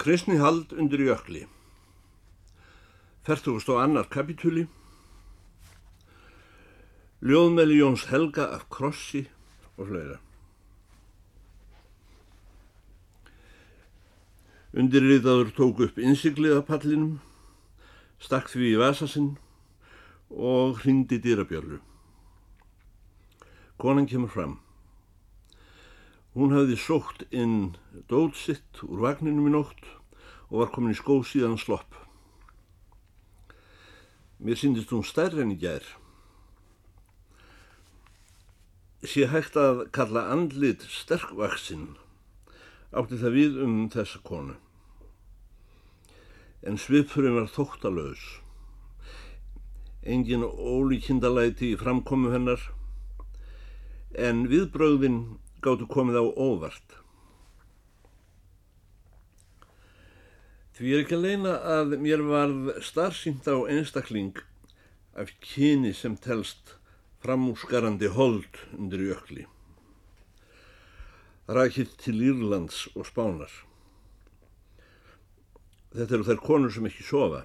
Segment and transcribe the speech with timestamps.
[0.00, 1.42] Kristni hald undir jökli.
[3.20, 4.62] Fertugust og annar kapitúli.
[7.20, 9.26] Ljóðmeli Jóns Helga af Krossi
[9.76, 10.16] og fleira.
[14.72, 17.18] Undirriðaður tók upp innsigliðapallinum,
[18.24, 19.34] stakk því í vasasinn
[20.32, 21.82] og hringdi dýrabjörlu.
[23.76, 24.60] Konan kemur fram.
[26.34, 27.72] Hún hafði sótt inn
[28.10, 29.88] dót sitt úr vagninum í nótt
[30.50, 31.96] og var komin í skó síðan slopp.
[34.38, 35.82] Mér syndist hún stærri enn í gær.
[39.02, 41.96] Sé hægt að kalla andlit sterkvaksinn
[42.94, 44.56] átti það við um þessa konu.
[46.62, 48.22] En svipurinn var þóttalöðs.
[50.06, 52.70] Engin ólíkindalæti í framkomu hennar
[54.16, 55.22] en viðbröðin
[55.64, 56.96] gáttu komið á óvart.
[60.80, 64.38] Því er ekki að leina að mér varð starfsýnt á einstakling
[65.12, 66.78] af kyni sem telst
[67.20, 69.44] framúsgarandi hold undir jökli.
[71.50, 73.52] Rækitt til Írlands og Spánar.
[75.92, 77.42] Þetta eru þær konur sem ekki sofa.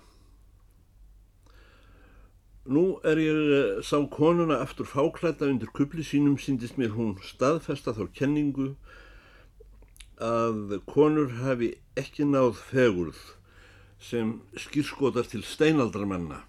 [2.65, 7.93] Nú er ég eh, sá konuna aftur fáklæta undir kubli sínum síndist mér hún staðfesta
[7.93, 8.71] þá kenningu
[10.17, 13.21] að konur hafi ekki náð fegurð
[14.01, 16.41] sem skýrskotar til steinaldramanna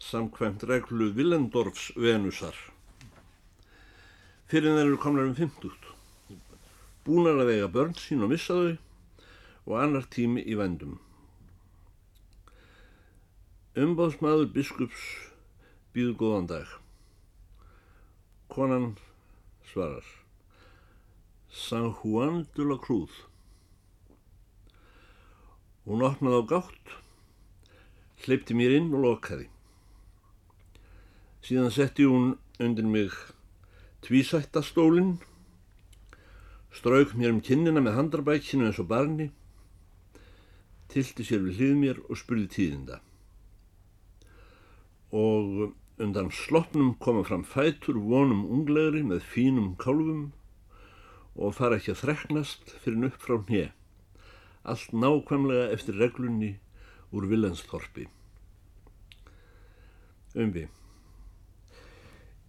[0.00, 2.54] samkvæmt reglu Willendorfs venusar.
[4.48, 5.90] Fyrir þeir eru komlar um 50
[7.04, 8.74] búnar að vega börn sín og missa þau
[9.66, 10.98] og annar tími í vendum
[13.78, 15.02] Umbáðsmaður biskups
[15.94, 16.70] býður góðan dag.
[18.50, 18.96] Konan
[19.70, 20.06] svarar.
[21.54, 23.12] San Juan de la Cruz.
[25.86, 26.90] Hún opnaði á gátt,
[28.24, 29.46] hleypti mér inn og lokaði.
[31.38, 33.14] Síðan setti hún undir mig
[34.02, 35.20] tvísættastólinn,
[36.74, 39.28] strauk mér um kinnina með handarbækinu eins og barni,
[40.90, 42.98] tilti sér við hlið mér og spurði tíðinda
[45.10, 50.30] og undan slottnum koma fram fætur vonum unglegri með fínum kálfum
[51.36, 53.68] og fara ekki að þreknast fyrir upp frá hnje.
[54.64, 56.54] Allt nákvæmlega eftir reglunni
[57.16, 58.06] úr Vilensþorpi.
[60.38, 60.66] Umbi.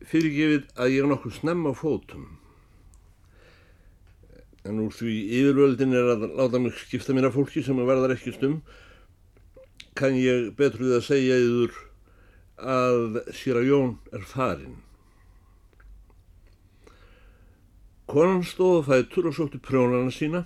[0.06, 2.26] Fyrirgefið að ég er nokkuð snemm á fótum.
[4.68, 8.14] En úr því yfirvöldin er að láta mig skipta mér af fólki sem að verðar
[8.16, 8.60] ekki stum,
[9.98, 11.80] kann ég betruð að segja yfir
[12.62, 14.78] að Sýra Jón er farinn.
[18.12, 20.44] Konan stóða fætur og sótti prjónana sína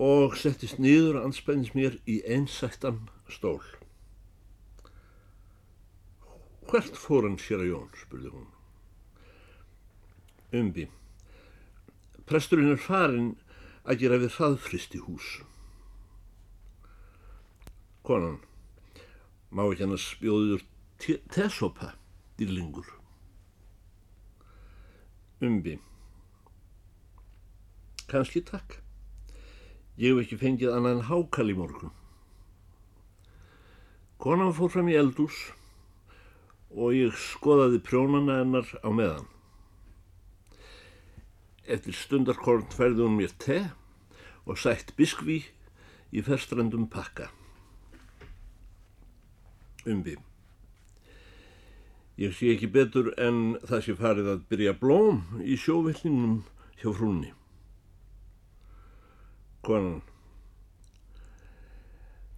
[0.00, 3.60] og settist niður að anspennist mér í einsættan stól.
[6.70, 8.48] Hvert fór hann Sýra Jón, spurði hún.
[10.56, 10.86] Umbi.
[12.26, 13.32] Presturinn er farinn
[13.84, 15.40] að gera við hraðfrist í hús.
[18.06, 18.38] Konan
[19.50, 20.66] má ekki hann að spjóður
[21.32, 21.94] tesopa
[22.38, 22.86] dýrlingur.
[25.40, 25.78] Umbi.
[28.10, 28.78] Kanski takk.
[30.00, 31.94] Ég hef ekki fengið annað en hákall í morgun.
[34.20, 35.38] Konan fór fram í eldús
[36.70, 39.26] og ég skoðaði prjónana hennar á meðan.
[41.64, 43.60] Eftir stundarkorn færði hún mér te
[44.44, 45.42] og sætt biskvi
[46.12, 47.30] í ferstrandum pakka
[49.88, 50.16] umbi.
[52.20, 56.42] Ég sé ekki betur en það sé farið að byrja blóm í sjóvellinum
[56.82, 57.30] hjá frúnni.
[59.64, 60.02] Konan.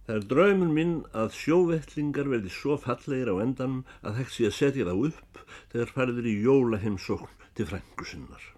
[0.07, 4.57] Það er draumun minn að sjóvellingar verði svo fallegir á endanum að hægt sé að
[4.57, 8.49] setja þá upp þegar fariður í jólaheimsókn til frængusinnar.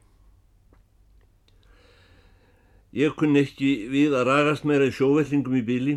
[2.96, 5.96] Ég kunni ekki við að ragast meira í sjóvellingum í bíli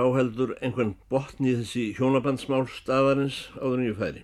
[0.00, 4.22] fá heldur einhvern botn í þessi hjónabandsmál staðarins áður en ég færi.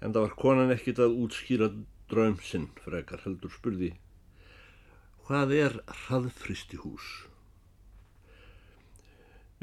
[0.00, 1.68] En það var konan ekkit að útskýra
[2.08, 3.90] draum sinn frekar heldur spurði
[5.24, 7.10] hvað er hraðfristi hús?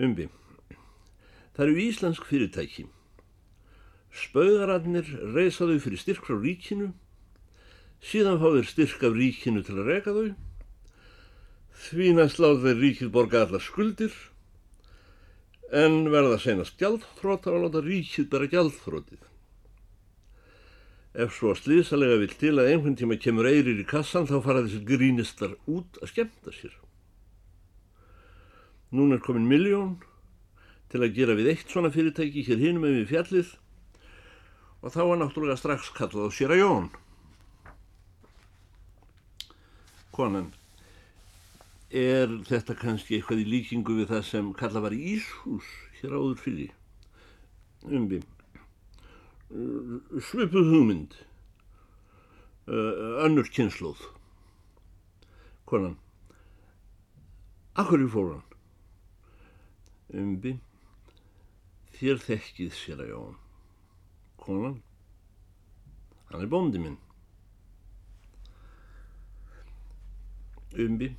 [0.02, 0.28] Umbi,
[1.58, 2.88] það eru íslensk fyrirtæki.
[4.22, 6.92] Spauðarannir reysa þau fyrir styrk frá ríkinu,
[8.06, 10.30] síðan fá þeir styrk af ríkinu til að reyka þau
[11.72, 14.14] Því næst láð þeir ríkið borga allar skuldir
[15.72, 19.24] en verða senast gjaldþrótt að láta ríkið bera gjaldþróttið.
[21.12, 24.84] Ef svo slísalega vil til að einhvern tíma kemur eirir í kassan þá fara þessi
[24.88, 26.76] grínistar út að skemta sér.
[28.92, 29.98] Nún er komin miljón
[30.92, 33.52] til að gera við eitt svona fyrirtæki hér hinum með við fjallið
[34.82, 36.90] og þá var náttúrulega strax kallað á sér að jón.
[40.12, 40.50] Konan,
[41.92, 45.68] er þetta kannski eitthvað í líkingu við það sem kallað var Íshús
[46.00, 46.72] hér áður fyrir?
[47.82, 48.22] Umbi,
[50.22, 51.16] svipuð hugmynd,
[53.26, 54.04] önnur kynnslóð.
[55.68, 55.98] Konan,
[57.80, 58.44] akkur í fóran?
[60.16, 60.54] Umbi,
[61.98, 63.36] þér þekkið sér að jón.
[64.42, 64.78] Konan,
[66.30, 67.00] hann er bóndi minn.
[70.80, 71.12] Umbi,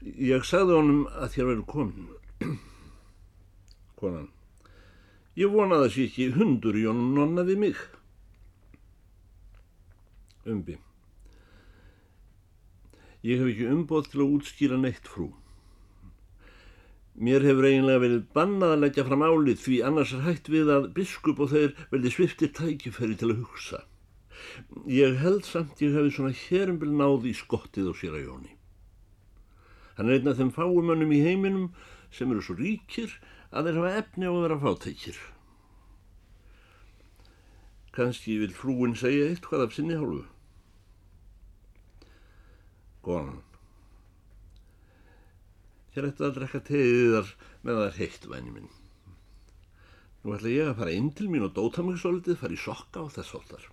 [0.00, 2.12] ég sagði honum að þér verið komin.
[4.00, 4.28] Konan,
[5.36, 7.82] ég vonaði að sé ekki hundur í honum nonna við mig.
[10.48, 10.78] Umbi,
[13.28, 15.28] ég hef ekki umboð til að útskýra neitt frú.
[17.20, 20.86] Mér hefur eiginlega verið bannað að leggja fram álið því annars er hægt við að
[20.96, 23.82] biskup og þeir veldi sviftir tækifæri til að hugsa.
[24.88, 28.54] Ég held samt ég hefði svona hérumbil náði í skottið á sér að jóni.
[30.00, 31.64] Hann er einn af þeim fáumönnum í heiminum
[32.08, 33.10] sem eru svo ríkir
[33.52, 35.18] að þeir hafa efni á að vera fátækir.
[37.92, 40.22] Kanski vil frúin segja eitthvað af sinni hálfu.
[43.04, 43.42] Góðan.
[45.92, 47.30] Þér ætti að drekka tegið þar
[47.60, 48.72] með það er heitt væni minn.
[50.24, 53.04] Nú ætla ég að fara inn til mín og dóta mig svolítið, fara í sokka
[53.04, 53.68] og þess hóttar.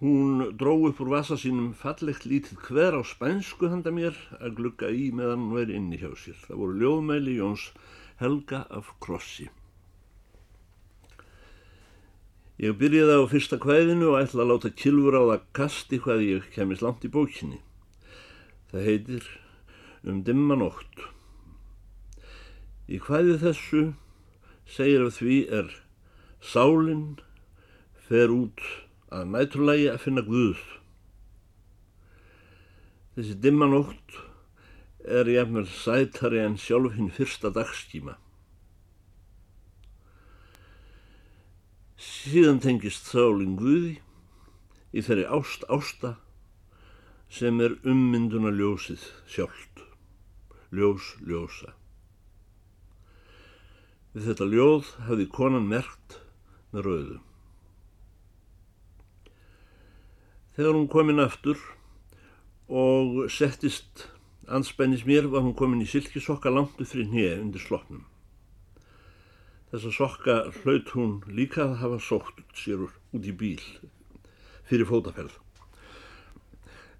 [0.00, 4.90] Hún dró upp úr vasa sínum fallegt lítið hver á spænsku handa mér að glugga
[4.92, 6.36] í meðan hún veri inni hjá sér.
[6.44, 7.70] Það voru ljóðmæli Jóns
[8.20, 9.48] Helga af Krossi.
[12.60, 16.52] Ég byrjaði á fyrsta kvæðinu og ætla að láta kilfur á það kasti hvað ég
[16.52, 17.60] kemist langt í bókinni.
[18.72, 19.26] Það heitir
[20.06, 21.00] Um dimma nótt.
[22.86, 23.80] Í hvaðið þessu
[24.70, 25.72] segir af því er
[26.38, 27.16] Sálinn
[28.06, 28.62] fer út
[29.14, 30.62] að næturlægi að finna Guð.
[33.16, 34.16] Þessi dimma nótt
[35.06, 38.16] er jafnvel sætari en sjálf hinn fyrsta dagskíma.
[41.96, 43.96] Síðan tengist Sálinn Guði
[44.92, 46.16] í þeirri ást ásta
[47.32, 49.82] sem er ummynduna ljósið sjálft,
[50.74, 51.72] ljós ljósa.
[54.12, 56.20] Við þetta ljóð hafði konan merkt
[56.72, 57.18] með rauðu.
[60.56, 61.60] Þegar hún kominn aftur
[62.72, 64.06] og settist
[64.48, 68.06] anspennis mér var hún komin í silkisokka langt upp fyrir hnið undir slopnum.
[69.68, 73.60] Þessa sokka hlaut hún líka að hafa sótt sér út í bíl
[74.70, 75.36] fyrir fótaferð.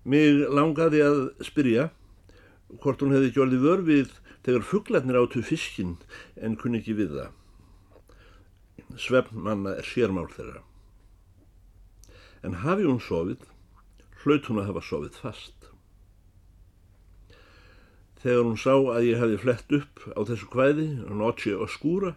[0.05, 1.19] Mig langaði að
[1.49, 1.89] spyrja
[2.83, 4.15] hvort hún hefði orðið vörfið
[4.47, 5.97] þegar fugglarnir átu fiskinn
[6.37, 7.31] en kunni ekki við það.
[9.01, 10.61] Svefnmanna er sérmál þeirra.
[12.47, 13.43] En hafi hún sofið,
[14.23, 15.69] hlaut hún að hafa sofið fast.
[18.23, 22.15] Þegar hún sá að ég hefði flett upp á þessu kvæði, notchi og skúra,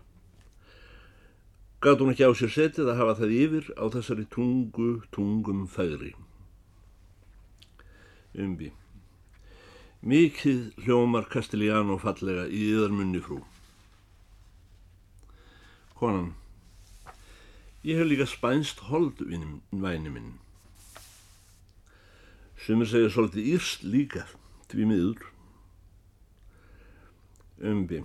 [1.82, 6.14] gæti hún ekki á sér setið að hafa það yfir á þessari tungu, tungum færi
[8.38, 8.72] umbi.
[10.02, 13.42] Mikið hljómar Castelliano fallega í yðarmunni frú.
[16.00, 16.32] Konan,
[17.84, 19.22] ég hef líka spænst hold
[19.72, 20.38] væni minn.
[22.60, 24.26] Sumir segja svolítið írst líka,
[24.68, 25.28] því miður.
[27.60, 28.04] Umbi.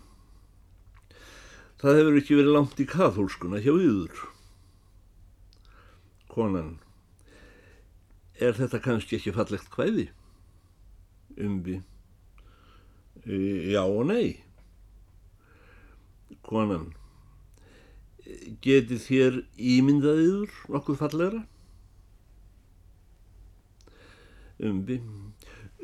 [1.82, 4.22] Það hefur ekki verið langt í kathólskuna hjá yður.
[6.30, 6.78] Konan,
[8.38, 10.08] er þetta kannski ekki fallegt hvæði?
[11.34, 11.80] Umbi.
[13.26, 14.40] Já og nei.
[16.46, 16.92] Konan.
[18.64, 21.42] Geti þér ímyndaðiður nokkuð fallegra?
[24.64, 25.00] Umbi.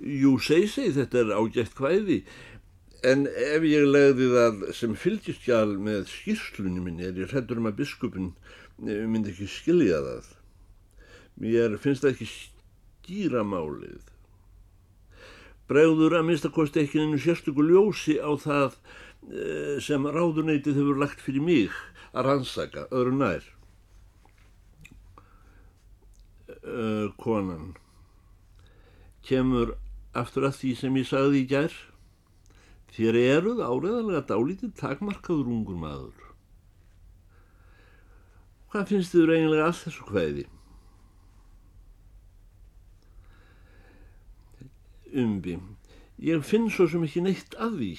[0.01, 2.23] Jú, segi, segi, þetta er ágætt hvæði,
[3.05, 7.83] en ef ég legði það sem fylgistjál með skýrslunni minni er ég hrettur um að
[7.83, 8.31] biskupin
[8.81, 10.31] myndi ekki skilja það.
[11.41, 14.01] Mér finnst það ekki skýra málið.
[15.69, 18.81] Bregður að minnstakosti ekki einu sérstöku ljósi á það
[19.85, 21.77] sem ráðuneytið hefur lagt fyrir mig
[22.11, 23.47] að rannsaka öðru nær.
[27.21, 27.75] Konan
[29.27, 29.77] kemur
[30.17, 31.77] aftur að því sem ég sagði í gær.
[32.91, 36.25] Þér eruð áreðanlega dálítið takmarkaður ungur maður.
[38.71, 40.47] Hvað finnst þið eiginlega að þessu hvaði?
[45.21, 45.57] Umbi,
[46.23, 47.91] ég finn svo sem ekki neitt að því,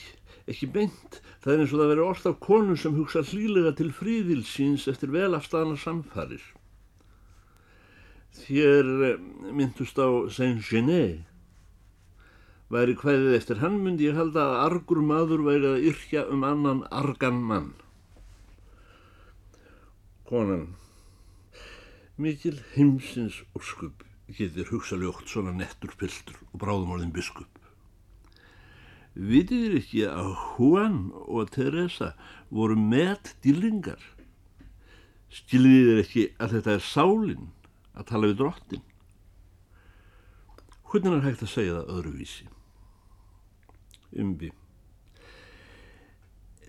[0.51, 3.89] ekki beint, það er eins og það veri orð af konu sem hugsa hlýlega til
[3.97, 6.43] fríðilsins eftir velafstana samfarir.
[8.41, 9.21] Þér eh,
[9.51, 11.27] myndust á Saint-Genet.
[12.71, 16.85] Væri hvaðið eftir hann myndi ég halda að argur maður væri að yrkja um annan
[16.87, 17.73] argan mann.
[20.29, 20.69] Konan,
[22.15, 27.60] mikil heimsins óskup getur hugsa ljótt svona nettur piltur og bráðum orðin biskup.
[29.11, 32.13] Vitið ekki að Juan og Teresa
[32.47, 33.99] voru með dýlingar?
[35.31, 37.49] Skilðið þér ekki að þetta er sálinn
[37.91, 38.85] að tala við drottin?
[40.87, 42.47] Hvernig er hægt að segja það öðruvísi?
[44.23, 44.51] Umbi.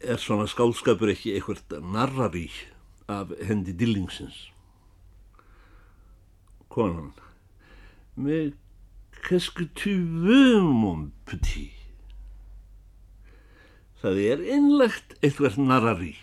[0.02, 2.48] Er svona skálskapur ekki eitthvað narrarí
[3.10, 4.48] af hendi dýlingsins?
[6.70, 7.12] Konan.
[9.22, 9.94] Que tu
[10.24, 11.81] veux, mon petit?
[14.02, 16.14] Það er einlegt eitthvað narrarí.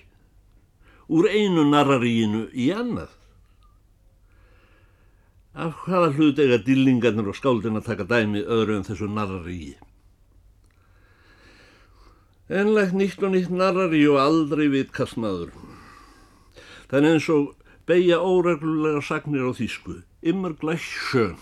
[1.09, 3.13] Úr einu narraríinu í annað.
[5.59, 9.77] Af hvaða hlut eiga dillingarnir og skáldin að taka dæmi öðru en þessu narraríi?
[12.49, 15.53] Einlegt nýtt og nýtt narrarí og aldrei vitkastmaður.
[16.89, 17.53] Það er eins og
[17.89, 20.01] beigja óreglulega sagnir á þýsku.
[20.21, 21.39] Immer gleich schön.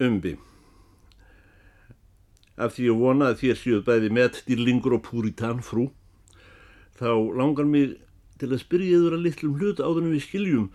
[0.00, 0.36] umbi.
[2.60, 5.88] Af því að vona að þér séu bæði með dýrlingur og púritan frú,
[7.00, 7.94] þá langar mig
[8.40, 10.66] til að spyrja yfir að litlum hlut áður en við skiljum.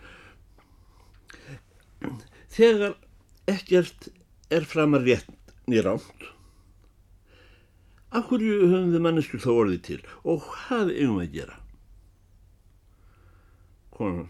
[2.56, 2.96] Þegar
[3.50, 4.08] ekkert
[4.50, 5.30] er framar rétt
[5.70, 6.30] nýránt,
[8.14, 11.60] af hverju höfum við manneskur þá orðið til og hvað eigum að gera?
[13.96, 14.28] Konan,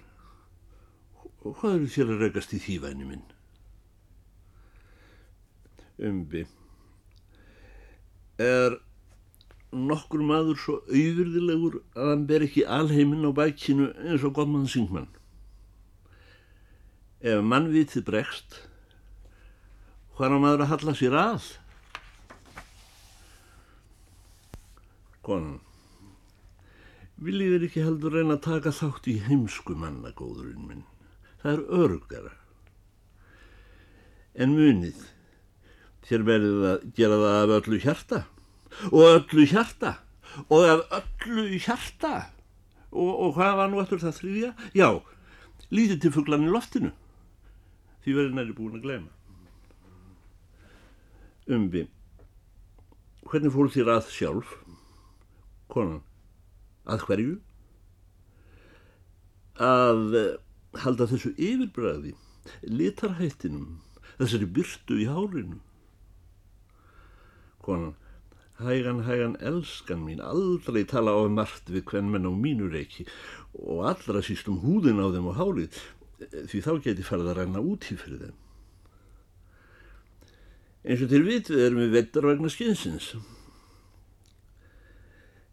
[1.44, 3.26] hvað eru þér að regast í þývæni minn?
[5.98, 6.46] umbi
[8.42, 8.78] er
[9.72, 15.08] nokkur maður svo auðurðilegur að hann ber ekki alheiminn á bækinu eins og Godman Singman
[17.20, 18.58] ef mannvitið bregst
[20.16, 21.46] hvað er maður að halla sér að?
[25.26, 25.58] Konan
[27.16, 30.84] viljið þér ekki heldur reyna að taka þátt í heimsku mannagóðurinn minn?
[31.40, 32.34] Það er örgara
[34.36, 35.04] en munið
[36.08, 38.22] þér verður að gera það af öllu hjarta.
[38.92, 39.92] Og öllu hjarta.
[40.46, 42.14] Og af öllu hjarta.
[42.92, 44.52] Og, og hvað var nú eftir það þrýðja?
[44.76, 44.88] Já,
[45.74, 46.92] lítið til fugglan í loftinu.
[48.06, 49.12] Því verður næri búin að glema
[51.46, 51.84] Umbi
[53.26, 54.52] hvernig fór þér að sjálf
[55.70, 56.02] konan?
[56.86, 57.34] Að hverju?
[59.62, 60.16] Að
[60.82, 62.14] halda þessu yfirbræði
[62.70, 63.80] litarhættinum
[64.18, 65.58] þessari byrtu í hárinu
[67.66, 67.94] konan.
[68.56, 73.04] Hægan, hægan, elskan mín, aldrei tala á margt við hvern menn á mínu reiki
[73.52, 75.76] og allra síst um húðin á þeim og hálið,
[76.48, 78.38] því þá geti farið að ræna út í fyrir þeim.
[80.86, 83.10] Eins og til vitið erum við vettar vegna skynsins.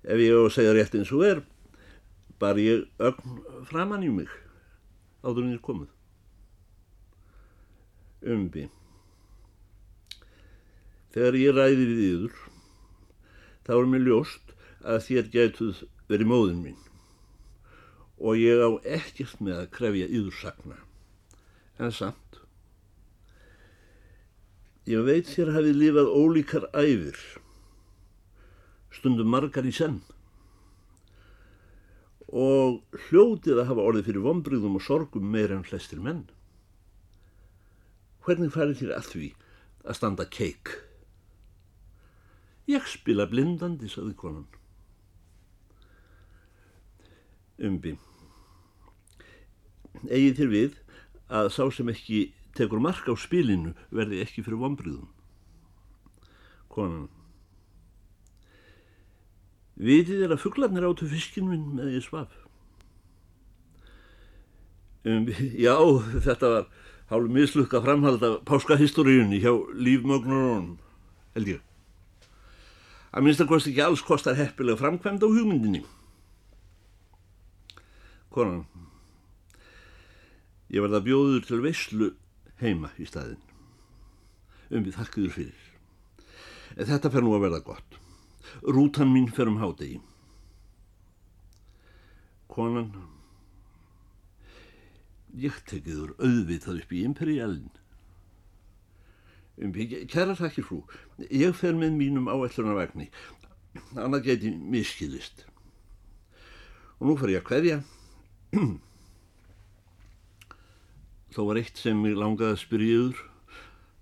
[0.03, 1.43] Ef ég á að segja rétt eins og er,
[2.39, 4.31] bar ég ögn framann í mig
[5.23, 5.91] áður en ég komið.
[8.23, 8.69] Umbi.
[11.13, 12.37] Þegar ég ræði við yður,
[13.67, 16.79] þá er mér ljóst að þér gætuð verið móðin mín
[18.23, 20.77] og ég á ekkert með að krefja yður sakna.
[21.81, 22.37] En samt,
[24.87, 27.19] ég veit þér hafið lifað ólíkar æfir,
[28.93, 29.99] stundum margar í senn
[32.33, 32.79] og
[33.09, 36.23] hljótið að hafa orðið fyrir vonbröðum og sorgum meira en flestir menn.
[38.25, 39.29] Hvernig farið þér að því
[39.83, 40.71] að standa keik?
[42.69, 44.45] Ég spila blindandi, saði konan.
[47.63, 47.97] Umbi.
[50.07, 50.77] Egið þér við
[51.33, 52.21] að sá sem ekki
[52.57, 55.09] tekur mark á spilinu verði ekki fyrir vonbríðum.
[56.71, 57.09] Konan.
[59.83, 62.31] Vitið er að fugglarnir áttu fiskinn minn með ég svaf.
[65.03, 65.35] Umbi.
[65.59, 65.75] Já,
[66.23, 66.71] þetta var
[67.11, 70.77] hálf mislukka framhald af páskahistoríunni hjá lífmögnurunum,
[71.35, 71.72] held ég
[73.13, 75.83] að minnst að kosti ekki alls kostar heppilega framkvæmd á hugmyndinni.
[78.33, 78.63] Konan,
[80.73, 82.07] ég var það bjóður til veyslu
[82.63, 83.41] heima í staðin.
[84.73, 85.67] Umbið þakkiður fyrir.
[86.73, 87.99] Þetta fer nú að verða gott.
[88.65, 89.99] Rútan mín fer um hádegi.
[92.49, 92.89] Konan,
[95.37, 97.69] ég tekiður auðvitað upp í imperialin.
[99.61, 99.73] Um,
[100.09, 100.79] kæra þakkir frú,
[101.29, 103.11] ég fer með mínum áætlunarvagni,
[103.93, 105.43] annað geti miskilist.
[106.97, 107.77] Og nú fer ég að hverja.
[111.33, 113.21] Þó var eitt sem ég langaði að spyrja yfir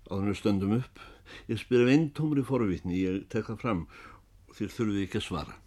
[0.08, 1.04] á þannig stöndum upp.
[1.48, 3.84] Ég spyrja veintómri forvitni, ég tek það fram
[4.48, 5.58] og þér þurfið ekki að svara.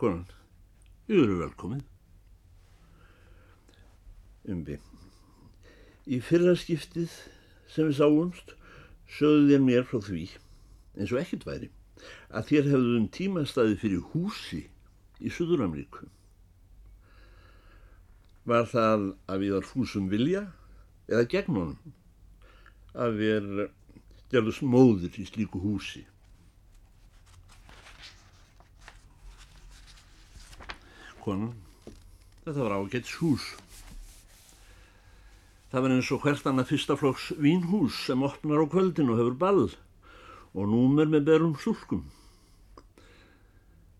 [0.00, 0.26] Konan,
[1.12, 1.84] ég eru velkomið.
[4.52, 4.76] Umbi,
[6.04, 7.12] í fyrra skiptið
[7.74, 8.54] sem við sáumst
[9.16, 10.24] sögðu þér mér frá því,
[10.98, 11.70] eins og ekkert væri,
[12.30, 14.62] að þér hefðum tímastæði fyrir húsi
[15.18, 16.06] í Suður-Ameríku.
[18.44, 20.44] Var það að við var fúsum vilja
[21.08, 21.94] eða gegn honum
[22.94, 23.52] að við
[24.30, 26.04] gerðum móður í slíku húsi?
[31.24, 31.54] Konan,
[32.44, 33.54] þetta var ágæts hús.
[35.74, 39.64] Það var eins og hvert annað fyrstaflokks vínhús sem opnar á kvöldin og hefur ball
[40.54, 42.04] og númer með berum sulkum.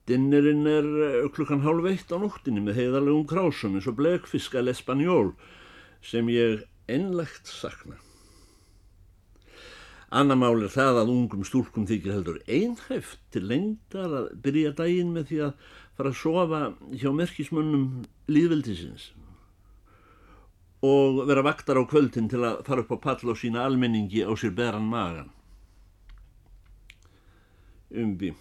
[0.06, 5.32] Dinnerinn er eh, klukkan hálf eitt á nóttinni með heiðarlegum krásum eins og blekfiska l'espanjól
[5.98, 7.98] sem ég ennlegt sakna.
[10.14, 15.26] Annamál er það að ungum stúlkum þykir heldur einhæft til lengdar að byrja daginn með
[15.32, 16.64] því að fara að sofa
[17.02, 17.90] hjá merkismönnum
[18.30, 19.10] líðveldisins
[20.84, 24.32] og vera vaktar á kvöldin til að fara upp á pall og sína almenningi á
[24.36, 25.30] sér beran magan.
[27.94, 28.34] Umbi.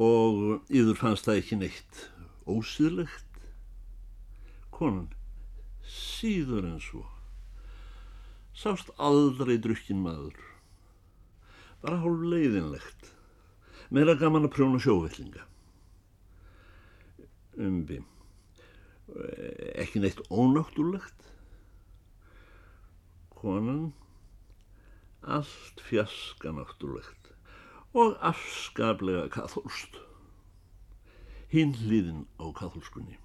[0.00, 2.02] Og yður fannst það ekki neitt
[2.48, 3.46] ósýðlegt
[4.74, 5.10] konan
[5.86, 7.04] síður en svo.
[8.56, 10.38] Sást aldrei drukkin maður.
[11.84, 13.12] Bara hálf leiðinlegt.
[13.90, 15.44] Meira gaman að prjóna sjóvellinga.
[17.60, 18.00] Umbi
[19.80, 21.20] ekki neitt ónáttúrlegt
[23.40, 23.92] konan
[25.20, 27.32] allt fjaska náttúrlegt
[27.92, 29.96] og afskaplega katholst.
[31.50, 33.16] Hinn hliðin á katholskunni.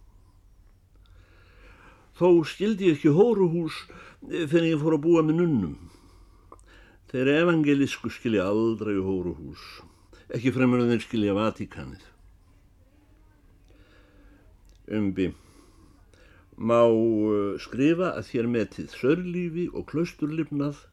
[2.18, 3.84] Þó skildi ég ekki hóruhús
[4.26, 5.76] þegar ég fór að búa með nunnum.
[7.12, 9.62] Þeir evangelísku skilja aldrei hóruhús,
[10.34, 12.08] ekki fremur en þeir skilja Vatikanið.
[14.96, 15.30] Umbi,
[16.58, 20.86] má uh, skrifa að þér metið sörlífi og klausturlifnað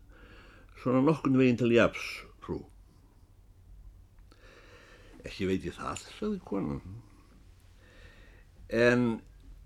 [0.82, 2.02] svona nokkun veginn til japs,
[2.42, 2.58] frú.
[5.22, 6.80] Ekki veit ég það, sagði konan.
[8.72, 9.20] En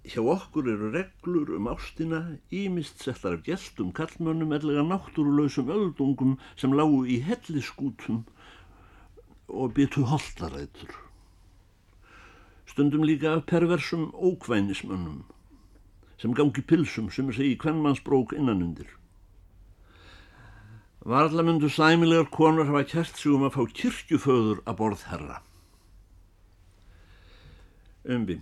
[0.04, 2.20] hjá okkur eru reglur um ástina
[2.52, 8.26] ímist settar af gæltum kallmönnum ellega náttúruleusum öldungum sem lágu í helliskútum
[9.48, 10.92] og byttu holdarætur.
[12.68, 15.24] Stundum líka af perversum ókvænismönnum
[16.20, 18.88] sem gangi pilsum sem segi kvennmannsbrók innanundir.
[21.06, 25.42] Varðlamundu sæmilegar konur hafa kert sig um að fá kirkjuföður að borð herra.
[28.06, 28.40] Umbi.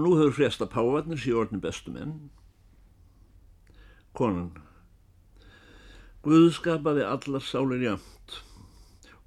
[0.00, 2.16] Nú hefur fresta pávarnir síðan orðin bestu menn.
[4.16, 4.50] Konan.
[6.24, 8.40] Guð skapaði allar sálir jamt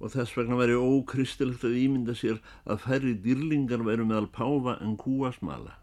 [0.04, 4.98] og þess vegna væri ókristilegt að ímynda sér að færri dýrlingar væru meðal páfa en
[5.00, 5.78] kúasmala.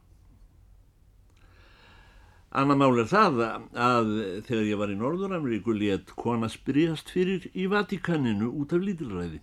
[2.51, 3.37] Anna mál er það
[3.79, 4.09] að
[4.47, 9.39] þegar ég var í Norður-Ameríku létt kona spyrjast fyrir í Vatikaninu út af lítilræði.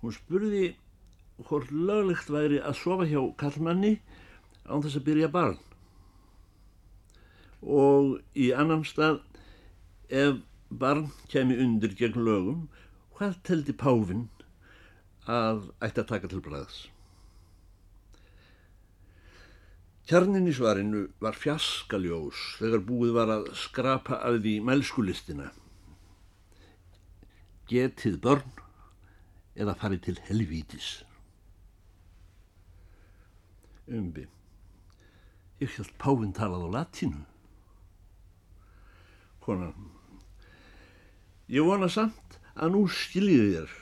[0.00, 0.70] Hún spurði
[1.42, 3.98] hvort löglegt væri að sofa hjá kallmanni
[4.64, 5.60] án þess að byrja barn
[7.64, 9.20] og í annan stað
[10.08, 12.66] ef barn kemi undir gegn lögum
[13.18, 14.28] hvað teldi Páfinn
[15.28, 16.84] að ætti að taka til bræðs
[20.04, 25.48] Kjarnin í svarinu var fjaskaljós þegar búið var að skrapa af því mælskulistina
[27.70, 28.50] getið börn
[29.56, 30.88] eða farið til helvítis
[33.88, 34.26] umbi.
[35.60, 37.22] Ég held Páinn talað á latínu.
[39.44, 39.90] Konan.
[41.48, 43.74] Ég vona samt að nú skiljiði þér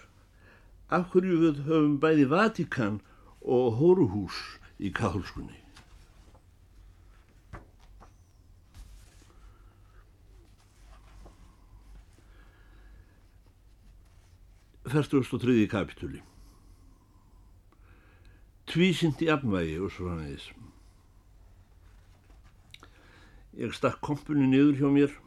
[0.92, 3.00] af hverju við höfum bæði Vatikan
[3.40, 4.38] og Hóruhús
[4.82, 5.61] í kálskunni.
[14.92, 16.22] Ferstust og triði kapitúli
[18.72, 20.46] tvísynt í afnvægi og svo hann eðis.
[23.60, 25.18] Ég stakk kompunni niður hjá mér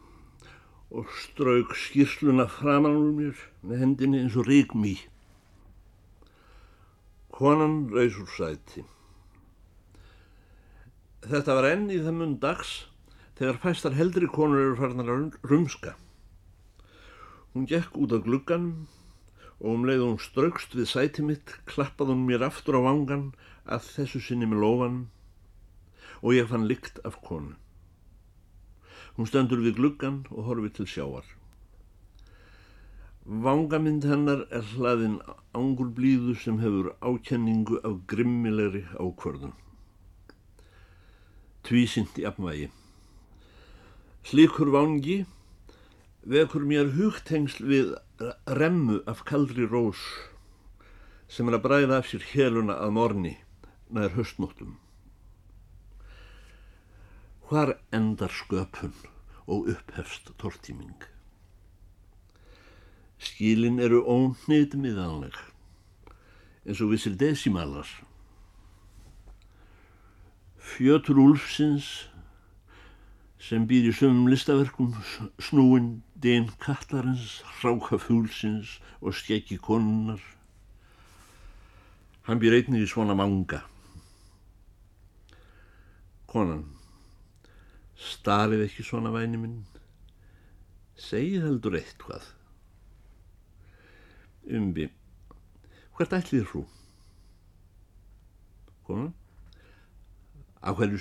[0.96, 4.96] og strauk skýrsluna framan úr mér með hendinni eins og reikmí.
[7.36, 8.86] Konan reys úr sæti.
[11.26, 12.74] Þetta var enn í það mun dags
[13.38, 15.98] þegar fæstar heldri konur eru farnar að rumska.
[17.54, 18.72] Hún gekk út af gluggan
[19.60, 23.30] og um leið hún straukst við sæti mitt klappaði hún mér aftur á vangan
[23.66, 24.98] að þessu sinni með lofan
[26.22, 27.56] og ég fann lykt af konu.
[29.16, 31.28] Hún stendur við gluggan og horfið til sjáar.
[33.26, 35.20] Vangamind hennar er hlaðin
[35.58, 39.56] angulblíðu sem hefur ákenningu af grimmilegri ákvörðun.
[41.66, 42.68] Tvísynt í apnvægi.
[44.26, 45.24] Slíkur vangi
[46.26, 50.00] vekur mér hugtengsl við remmu af kaldri rós
[51.28, 53.34] sem er að bræða af sér heluna að morni
[53.92, 54.78] nær höstnóttum.
[57.50, 58.96] Hvar endar sköpun
[59.48, 60.96] og upphefst tortíming?
[63.20, 65.36] Skílin eru ónýtt miðanleg,
[66.66, 67.88] eins og vissir desimalar.
[70.56, 72.08] Fjötur úlfsins
[73.46, 74.94] sem býr í sömum listaverkum
[75.48, 80.22] snúin dén kattarins, hráka fúlsins og skeggi konunnar.
[82.26, 83.62] Hann býr einnig í svona manga.
[86.32, 86.66] Konan,
[87.96, 89.62] starið ekki svona væni minn,
[90.98, 92.34] segið heldur eitt hvað
[94.46, 94.86] umbi
[95.98, 96.62] hvert ætlið frú
[98.86, 99.14] konan
[100.62, 101.00] að hverju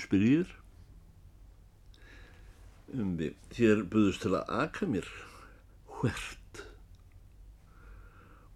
[2.95, 5.07] spyrjir umbi þér buðust til að aka mér.
[5.99, 6.61] Hvert?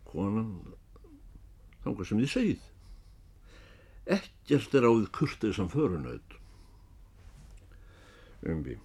[0.07, 0.75] Konan
[1.83, 2.61] þángar sem þið segið.
[4.09, 6.37] Ekkert er áður kurtið sem förunauð
[8.49, 8.77] umbi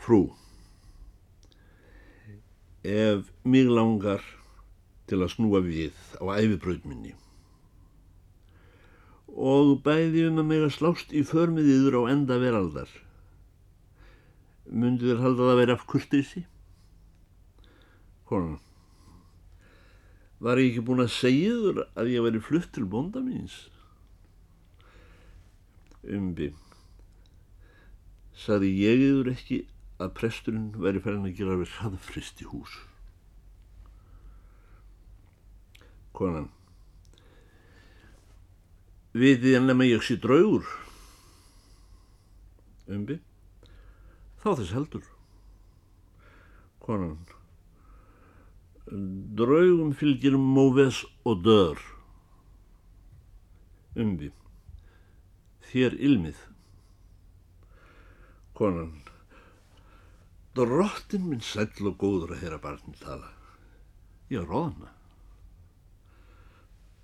[0.00, 0.32] frú
[2.82, 4.24] ef mig langar
[5.06, 7.12] til að snúa við á æfibrautminni
[9.36, 12.88] og bæði um að mig að slást í förmiðiður á enda veraldar
[14.72, 16.42] myndi þér halda það að vera af kurteysi
[18.28, 18.60] konan.
[20.42, 23.58] Var ég ekki búin að segja þur að ég væri flutt til bonda míns?
[26.02, 26.48] Umbi.
[28.42, 29.58] Saði ég yfir ekki
[30.02, 32.78] að presturinn væri færðin að gera við hraðfrist í hús.
[36.16, 36.48] Konan.
[39.12, 40.64] Vitið en nema ég sé draugur?
[42.88, 43.20] Umbi
[44.42, 45.06] Þá þess heldur
[46.82, 47.18] Konan
[49.38, 51.78] Draugum fylgir móves og dör
[54.02, 54.32] Umbi
[55.70, 56.42] Þér ilmið
[58.58, 58.98] Konan
[60.52, 63.30] Drottin minn sæll og góður að heyra barnin tala.
[64.28, 64.90] Ég róðna.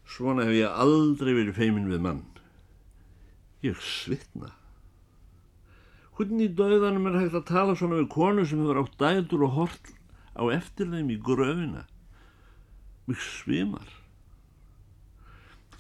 [0.05, 2.21] Svona hef ég aldrei verið feimin við mann.
[3.65, 4.58] Ég svitna.
[6.19, 9.55] Hvernig í dauðanum er hægt að tala svona við konu sem hefur átt dældur og
[9.55, 9.93] hort
[10.35, 11.85] á eftir þeim í gröfina?
[13.07, 13.95] Mjög svimar.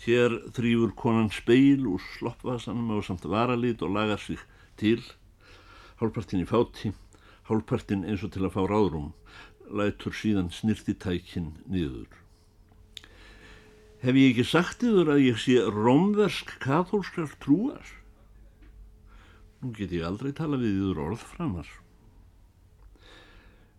[0.04, 4.38] Hér þrýfur konan speil úr sloppvasanum á samt varalít og lagar sig
[4.78, 5.02] til,
[5.98, 6.94] hálfpartin í fáti
[7.48, 9.12] hálfpartin eins og til að fá ráðrum,
[9.72, 12.08] lætur síðan snirtitækin niður.
[14.02, 17.97] Hef ég ekki sagt yfir að ég sé rómversk kathólskar trúar?
[19.60, 21.70] Nú get ég aldrei tala við yfir orð framar.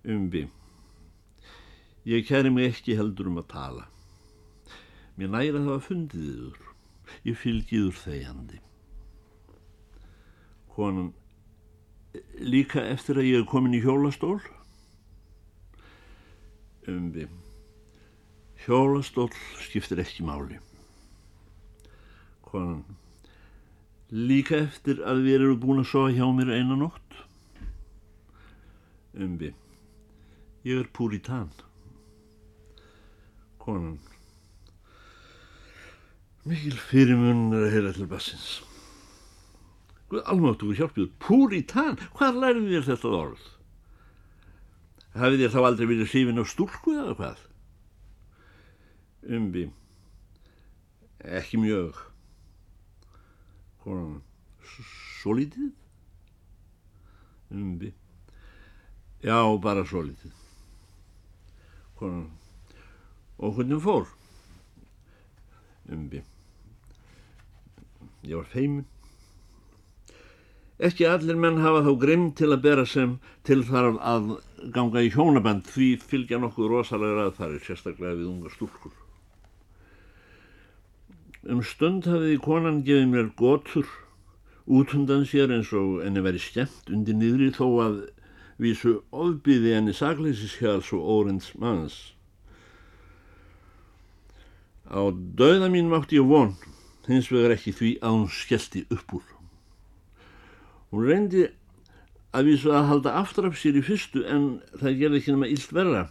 [0.09, 0.45] Umbi,
[2.07, 3.85] ég kæri mig ekki heldur um að tala.
[5.19, 6.67] Mér næra það að fundið yfir,
[7.27, 8.61] ég fylgiður þegjandi.
[10.75, 11.13] Konan
[12.39, 14.39] líka eftir að ég hef komin í hjólastól
[16.89, 17.27] umbi
[18.65, 19.29] hjólastól
[19.61, 20.57] skiptir ekki máli
[22.47, 22.81] konan
[24.11, 27.19] líka eftir að við erum búin að sofa hjá mér einanótt
[29.13, 29.51] umbi
[30.67, 31.51] ég er púritann
[33.61, 33.99] konan
[36.49, 38.49] mikil fyrirmun er að heyra til bassins
[40.09, 43.43] almáttugur hjálpið, púritan, hvað lærið þér þetta orð?
[45.19, 47.43] Hafið þér þá aldrei verið hrifin á stúlku eða hvað?
[49.37, 49.65] Umbi,
[51.39, 51.99] ekki mjög.
[53.83, 54.19] Konan,
[55.21, 55.71] svo lítið?
[57.55, 57.93] Umbi,
[59.23, 60.35] já, bara svo lítið.
[61.99, 62.27] Konan,
[63.39, 64.07] og hvernig fór?
[65.89, 66.21] Umbi,
[68.27, 68.85] ég var feimin.
[70.79, 74.29] Ekki allir menn hafa þá grimm til að bera sem til þarf að
[74.75, 78.93] ganga í hjónaband því fylgja nokkuð rosalega aðfæri, sérstaklega við unga stúlkur.
[81.47, 83.87] Um stund hafiði konan gefið mér gotur
[84.67, 87.93] út hundan sér eins og enni veri skemmt undir niðri þó að
[88.59, 91.95] vísu ofbyði enni sagleysiskjals og óriðns manns.
[94.91, 94.99] Á
[95.39, 96.57] dauða mín mátti ég von,
[97.07, 99.31] hins vegar ekki því að hún skellti upp úr.
[100.91, 101.47] Hún reyndi
[102.35, 105.71] að vísu að halda aftur af sér í fyrstu en það gerði ekki nema illt
[105.71, 106.03] verra.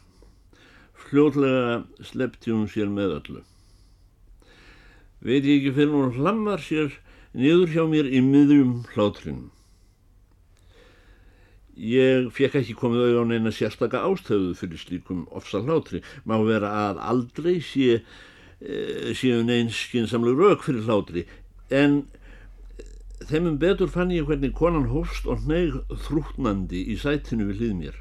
[1.04, 3.47] Fljótlega sleppti hún sér með öllu.
[5.24, 6.92] Veit ég ekki fyrir hún hlammar sér
[7.34, 9.48] niður hjá mér í miðjum hlátrinum.
[11.78, 16.02] Ég fekk ekki komið auðvitað á neina sérstaka ástöðu fyrir slíkum ofsa hlátri.
[16.26, 18.00] Má vera að aldrei sé,
[18.62, 21.26] e, séu neins skinsamlu rauk fyrir hlátri
[21.70, 22.04] en
[23.28, 25.74] þeimum betur fann ég hvernig konan hófst og neyg
[26.06, 27.96] þrútnandi í sætinu við hlið mér.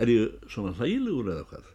[0.00, 1.74] Er ég svona hlægilegur eða hvað?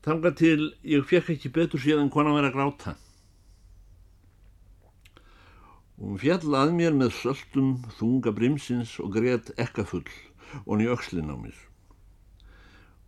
[0.00, 2.92] Þanga til ég fekk ekki betur síðan konan verið að gráta.
[6.00, 10.06] Hún fjall að mér með söldum þunga brimsins og greiðt ekkafull
[10.64, 11.58] og ný ökslin á mér.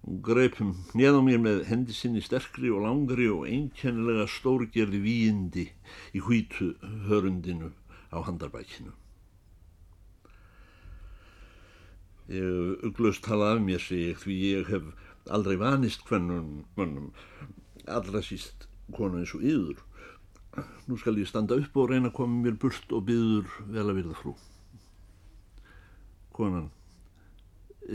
[0.04, 5.64] Hún greipum neð á mér með hendi sinni sterkri og langri og einkennilega stórgerði víindi
[6.12, 6.74] í hvítu
[7.08, 7.72] hörundinu
[8.12, 8.92] á handarbækinu.
[12.28, 14.92] Ég uglust tala af mér sig því ég hef
[15.30, 17.12] aldrei vanist hvernum mönnum,
[17.86, 19.80] allra síst konu eins og yður.
[20.88, 23.98] Nú skal ég standa upp og reyna að koma mér burt og byður vel að
[24.00, 24.34] verða frú.
[26.32, 26.70] Konan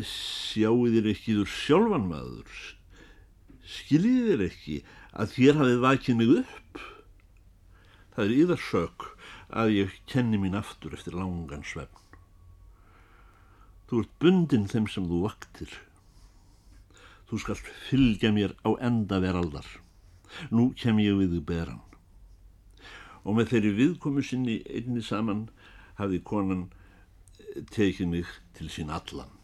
[0.04, 2.58] sjáu þér ekki þúr sjálfan maður
[3.68, 4.76] skiljið þér ekki
[5.18, 6.82] að þér hafið vakið mig upp
[8.16, 9.08] það er yðar sök
[9.62, 12.04] að ég kenni mín aftur eftir langan svefn
[13.88, 15.78] þú ert bundin þeim sem þú vaktir
[17.28, 19.68] þú skalt fylgja mér á enda veraldar.
[20.52, 21.84] Nú kem ég við þig beran.
[23.28, 25.48] Og með þeirri viðkomu sinni einni saman
[26.00, 26.68] hafði konan
[27.74, 29.37] tekið mig til sín allan